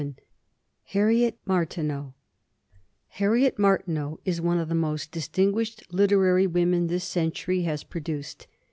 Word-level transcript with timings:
VII 0.01 0.15
HARRIET 0.85 1.37
MARTINEAU 1.45 2.15
HARRIET 3.09 3.59
MARTINEAU 3.59 4.17
is 4.25 4.41
one 4.41 4.57
of 4.57 4.67
the 4.67 4.73
most 4.73 5.11
distinguished 5.11 5.83
literary 5.93 6.47
women 6.47 6.87
this 6.87 7.03
century 7.03 7.61
has 7.61 7.83
produced. 7.83 8.47